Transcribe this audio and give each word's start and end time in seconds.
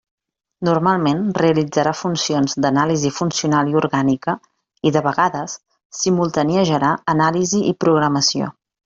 Normalment 0.67 1.19
realitzarà 1.41 1.91
funcions 1.99 2.57
d'anàlisi 2.65 3.11
funcional 3.19 3.69
i 3.73 3.77
orgànica 3.81 4.35
i, 4.89 4.95
de 4.97 5.05
vegades, 5.09 5.57
simultaniejarà 6.03 6.95
anàlisi 7.15 7.63
i 7.75 7.77
programació. 7.87 8.51